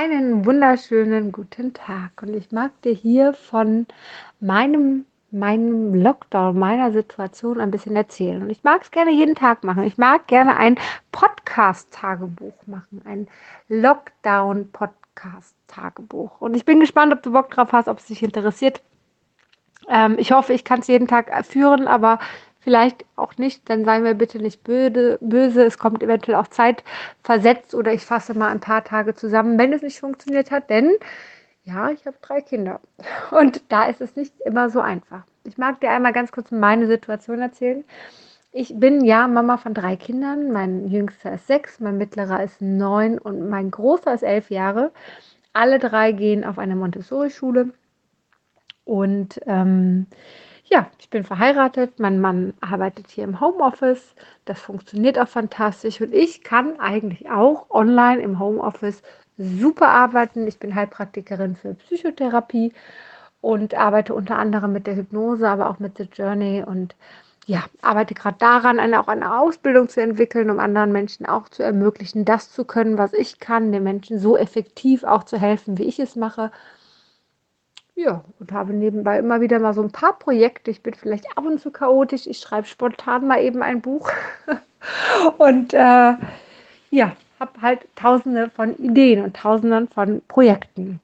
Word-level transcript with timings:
Einen 0.00 0.46
wunderschönen 0.46 1.32
guten 1.32 1.74
Tag 1.74 2.22
und 2.22 2.32
ich 2.32 2.52
mag 2.52 2.70
dir 2.82 2.92
hier 2.92 3.32
von 3.32 3.84
meinem, 4.38 5.06
meinem 5.32 5.92
Lockdown, 5.92 6.56
meiner 6.56 6.92
Situation 6.92 7.60
ein 7.60 7.72
bisschen 7.72 7.96
erzählen. 7.96 8.40
Und 8.40 8.50
ich 8.50 8.62
mag 8.62 8.82
es 8.82 8.92
gerne 8.92 9.10
jeden 9.10 9.34
Tag 9.34 9.64
machen. 9.64 9.82
Ich 9.82 9.98
mag 9.98 10.28
gerne 10.28 10.56
ein 10.56 10.78
Podcast-Tagebuch 11.10 12.54
machen, 12.66 13.02
ein 13.06 13.26
Lockdown-Podcast-Tagebuch. 13.66 16.40
Und 16.40 16.54
ich 16.54 16.64
bin 16.64 16.78
gespannt, 16.78 17.12
ob 17.12 17.24
du 17.24 17.32
Bock 17.32 17.50
drauf 17.50 17.72
hast, 17.72 17.88
ob 17.88 17.98
es 17.98 18.06
dich 18.06 18.22
interessiert. 18.22 18.80
Ähm, 19.88 20.14
ich 20.16 20.30
hoffe, 20.30 20.52
ich 20.52 20.62
kann 20.62 20.78
es 20.78 20.86
jeden 20.86 21.08
Tag 21.08 21.44
führen, 21.44 21.88
aber 21.88 22.20
vielleicht 22.68 23.06
auch 23.16 23.38
nicht, 23.38 23.70
dann 23.70 23.86
seien 23.86 24.04
wir 24.04 24.12
bitte 24.12 24.38
nicht 24.38 24.62
böse, 24.62 25.16
böse. 25.22 25.64
Es 25.64 25.78
kommt 25.78 26.02
eventuell 26.02 26.36
auch 26.36 26.48
Zeit 26.48 26.84
versetzt 27.22 27.74
oder 27.74 27.94
ich 27.94 28.04
fasse 28.04 28.34
mal 28.34 28.50
ein 28.50 28.60
paar 28.60 28.84
Tage 28.84 29.14
zusammen, 29.14 29.58
wenn 29.58 29.72
es 29.72 29.80
nicht 29.80 30.00
funktioniert 30.00 30.50
hat, 30.50 30.68
denn 30.68 30.90
ja, 31.64 31.88
ich 31.90 32.04
habe 32.04 32.18
drei 32.20 32.42
Kinder 32.42 32.80
und 33.30 33.62
da 33.70 33.84
ist 33.86 34.02
es 34.02 34.16
nicht 34.16 34.38
immer 34.42 34.68
so 34.68 34.80
einfach. 34.80 35.22
Ich 35.44 35.56
mag 35.56 35.80
dir 35.80 35.90
einmal 35.90 36.12
ganz 36.12 36.30
kurz 36.30 36.50
meine 36.50 36.86
Situation 36.86 37.40
erzählen. 37.40 37.84
Ich 38.52 38.78
bin 38.78 39.02
ja 39.02 39.28
Mama 39.28 39.56
von 39.56 39.72
drei 39.72 39.96
Kindern. 39.96 40.52
Mein 40.52 40.88
jüngster 40.88 41.32
ist 41.32 41.46
sechs, 41.46 41.80
mein 41.80 41.96
mittlerer 41.96 42.42
ist 42.42 42.60
neun 42.60 43.18
und 43.18 43.48
mein 43.48 43.70
großer 43.70 44.12
ist 44.12 44.24
elf 44.24 44.50
Jahre. 44.50 44.92
Alle 45.54 45.78
drei 45.78 46.12
gehen 46.12 46.44
auf 46.44 46.58
eine 46.58 46.76
Montessori-Schule 46.76 47.70
und 48.84 49.40
ähm, 49.46 50.06
ja, 50.70 50.90
ich 50.98 51.10
bin 51.10 51.24
verheiratet, 51.24 51.98
mein 51.98 52.20
Mann 52.20 52.54
arbeitet 52.60 53.08
hier 53.10 53.24
im 53.24 53.40
Homeoffice, 53.40 54.14
das 54.44 54.60
funktioniert 54.60 55.18
auch 55.18 55.28
fantastisch 55.28 56.00
und 56.00 56.12
ich 56.14 56.42
kann 56.42 56.78
eigentlich 56.80 57.30
auch 57.30 57.70
online 57.70 58.22
im 58.22 58.38
Homeoffice 58.38 59.02
super 59.38 59.88
arbeiten. 59.88 60.46
Ich 60.46 60.58
bin 60.58 60.74
Heilpraktikerin 60.74 61.56
für 61.56 61.74
Psychotherapie 61.74 62.72
und 63.40 63.74
arbeite 63.74 64.14
unter 64.14 64.38
anderem 64.38 64.72
mit 64.72 64.86
der 64.86 64.96
Hypnose, 64.96 65.48
aber 65.48 65.70
auch 65.70 65.78
mit 65.78 65.96
The 65.98 66.08
Journey 66.12 66.64
und 66.66 66.96
ja, 67.46 67.64
arbeite 67.80 68.14
gerade 68.14 68.36
daran, 68.38 68.78
eine, 68.78 69.00
auch 69.00 69.08
eine 69.08 69.38
Ausbildung 69.40 69.88
zu 69.88 70.02
entwickeln, 70.02 70.50
um 70.50 70.60
anderen 70.60 70.92
Menschen 70.92 71.24
auch 71.26 71.48
zu 71.48 71.62
ermöglichen, 71.62 72.24
das 72.26 72.52
zu 72.52 72.64
können, 72.64 72.98
was 72.98 73.14
ich 73.14 73.38
kann, 73.40 73.72
den 73.72 73.84
Menschen 73.84 74.18
so 74.18 74.36
effektiv 74.36 75.04
auch 75.04 75.24
zu 75.24 75.38
helfen, 75.40 75.78
wie 75.78 75.84
ich 75.84 75.98
es 75.98 76.14
mache. 76.16 76.50
Ja, 77.98 78.22
und 78.38 78.52
habe 78.52 78.72
nebenbei 78.72 79.18
immer 79.18 79.40
wieder 79.40 79.58
mal 79.58 79.74
so 79.74 79.82
ein 79.82 79.90
paar 79.90 80.16
Projekte. 80.16 80.70
Ich 80.70 80.84
bin 80.84 80.94
vielleicht 80.94 81.36
ab 81.36 81.44
und 81.44 81.60
zu 81.60 81.72
chaotisch. 81.72 82.28
Ich 82.28 82.38
schreibe 82.38 82.68
spontan 82.68 83.26
mal 83.26 83.42
eben 83.42 83.60
ein 83.60 83.80
Buch. 83.80 84.08
und 85.38 85.74
äh, 85.74 86.14
ja, 86.90 87.16
habe 87.40 87.60
halt 87.60 87.80
tausende 87.96 88.50
von 88.50 88.76
Ideen 88.76 89.24
und 89.24 89.34
tausenden 89.34 89.88
von 89.88 90.22
Projekten. 90.28 91.00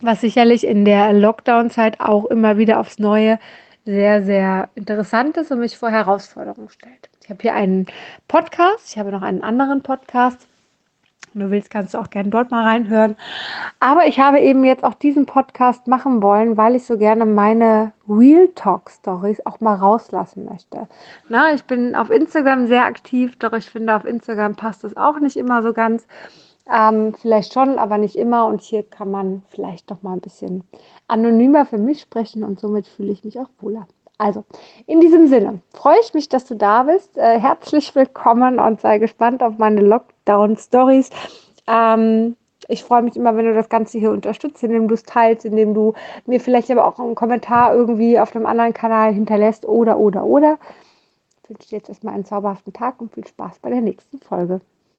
Was 0.00 0.22
sicherlich 0.22 0.66
in 0.66 0.86
der 0.86 1.12
Lockdown-Zeit 1.12 2.00
auch 2.00 2.24
immer 2.24 2.56
wieder 2.56 2.80
aufs 2.80 2.98
Neue 2.98 3.38
sehr, 3.84 4.22
sehr 4.24 4.70
interessant 4.76 5.36
ist 5.36 5.50
und 5.50 5.60
mich 5.60 5.76
vor 5.76 5.90
Herausforderungen 5.90 6.70
stellt. 6.70 7.10
Ich 7.22 7.28
habe 7.28 7.42
hier 7.42 7.54
einen 7.54 7.86
Podcast. 8.28 8.92
Ich 8.92 8.98
habe 8.98 9.12
noch 9.12 9.20
einen 9.20 9.42
anderen 9.42 9.82
Podcast 9.82 10.48
wenn 11.32 11.42
du 11.42 11.50
willst, 11.50 11.70
kannst 11.70 11.94
du 11.94 11.98
auch 11.98 12.10
gerne 12.10 12.30
dort 12.30 12.50
mal 12.50 12.64
reinhören. 12.64 13.16
Aber 13.80 14.06
ich 14.06 14.18
habe 14.20 14.40
eben 14.40 14.64
jetzt 14.64 14.84
auch 14.84 14.94
diesen 14.94 15.26
Podcast 15.26 15.86
machen 15.86 16.22
wollen, 16.22 16.56
weil 16.56 16.74
ich 16.74 16.84
so 16.84 16.98
gerne 16.98 17.26
meine 17.26 17.92
Real 18.08 18.48
Talk 18.54 18.90
Stories 18.90 19.44
auch 19.46 19.60
mal 19.60 19.74
rauslassen 19.74 20.44
möchte. 20.44 20.88
Na, 21.28 21.52
ich 21.52 21.64
bin 21.64 21.94
auf 21.94 22.10
Instagram 22.10 22.66
sehr 22.66 22.84
aktiv, 22.84 23.36
doch 23.38 23.52
ich 23.52 23.68
finde, 23.70 23.94
auf 23.94 24.04
Instagram 24.04 24.56
passt 24.56 24.84
es 24.84 24.96
auch 24.96 25.20
nicht 25.20 25.36
immer 25.36 25.62
so 25.62 25.72
ganz. 25.72 26.06
Ähm, 26.70 27.14
vielleicht 27.14 27.54
schon, 27.54 27.78
aber 27.78 27.98
nicht 27.98 28.16
immer. 28.16 28.46
Und 28.46 28.60
hier 28.60 28.82
kann 28.82 29.10
man 29.10 29.42
vielleicht 29.48 29.90
noch 29.90 30.02
mal 30.02 30.12
ein 30.12 30.20
bisschen 30.20 30.64
anonymer 31.06 31.64
für 31.64 31.78
mich 31.78 32.00
sprechen 32.00 32.44
und 32.44 32.60
somit 32.60 32.86
fühle 32.86 33.12
ich 33.12 33.24
mich 33.24 33.38
auch 33.38 33.48
wohler. 33.60 33.86
Also, 34.20 34.44
in 34.86 35.00
diesem 35.00 35.28
Sinne 35.28 35.60
freue 35.72 36.00
ich 36.02 36.12
mich, 36.12 36.28
dass 36.28 36.44
du 36.44 36.56
da 36.56 36.82
bist. 36.82 37.16
Äh, 37.16 37.38
herzlich 37.38 37.94
willkommen 37.94 38.58
und 38.58 38.80
sei 38.80 38.98
gespannt 38.98 39.44
auf 39.44 39.58
meine 39.58 39.80
Lockdown-Stories. 39.80 41.10
Ähm, 41.68 42.36
ich 42.66 42.82
freue 42.82 43.02
mich 43.02 43.14
immer, 43.14 43.36
wenn 43.36 43.44
du 43.44 43.54
das 43.54 43.68
Ganze 43.68 44.00
hier 44.00 44.10
unterstützt, 44.10 44.64
indem 44.64 44.88
du 44.88 44.94
es 44.94 45.04
teilst, 45.04 45.44
indem 45.44 45.72
du 45.72 45.94
mir 46.26 46.40
vielleicht 46.40 46.68
aber 46.72 46.84
auch 46.84 46.98
einen 46.98 47.14
Kommentar 47.14 47.72
irgendwie 47.72 48.18
auf 48.18 48.34
einem 48.34 48.46
anderen 48.46 48.74
Kanal 48.74 49.14
hinterlässt 49.14 49.64
oder, 49.64 49.98
oder, 49.98 50.24
oder. 50.24 50.58
Ich 51.44 51.50
wünsche 51.50 51.68
dir 51.68 51.76
jetzt 51.76 51.88
erstmal 51.88 52.14
einen 52.14 52.24
zauberhaften 52.24 52.72
Tag 52.72 53.00
und 53.00 53.14
viel 53.14 53.26
Spaß 53.26 53.60
bei 53.60 53.70
der 53.70 53.82
nächsten 53.82 54.18
Folge. 54.18 54.60